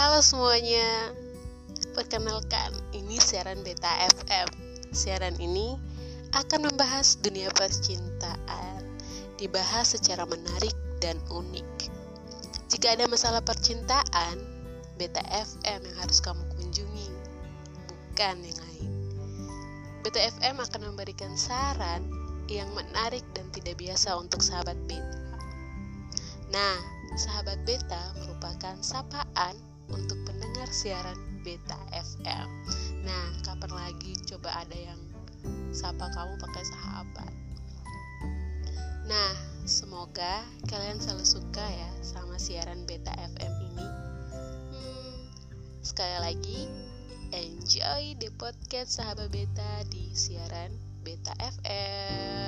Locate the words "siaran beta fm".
3.20-4.48, 30.70-32.48, 42.38-43.54, 50.14-52.39